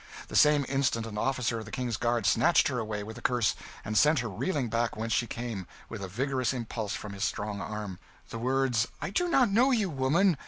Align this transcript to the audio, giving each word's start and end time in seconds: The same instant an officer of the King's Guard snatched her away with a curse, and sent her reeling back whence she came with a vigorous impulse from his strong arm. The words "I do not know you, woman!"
The 0.29 0.35
same 0.35 0.65
instant 0.67 1.05
an 1.05 1.19
officer 1.19 1.59
of 1.59 1.65
the 1.65 1.69
King's 1.71 1.95
Guard 1.95 2.25
snatched 2.25 2.69
her 2.69 2.79
away 2.79 3.03
with 3.03 3.19
a 3.19 3.21
curse, 3.21 3.53
and 3.85 3.95
sent 3.95 4.17
her 4.21 4.29
reeling 4.29 4.67
back 4.67 4.97
whence 4.97 5.13
she 5.13 5.27
came 5.27 5.67
with 5.89 6.01
a 6.01 6.07
vigorous 6.07 6.53
impulse 6.53 6.93
from 6.95 7.13
his 7.13 7.23
strong 7.23 7.61
arm. 7.61 7.99
The 8.31 8.39
words 8.39 8.87
"I 8.99 9.11
do 9.11 9.27
not 9.27 9.51
know 9.51 9.69
you, 9.69 9.91
woman!" 9.91 10.37